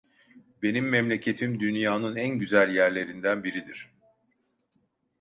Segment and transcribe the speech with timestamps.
[0.63, 3.89] Benim memleketim dünyanın en güzel yerlerinden biridir.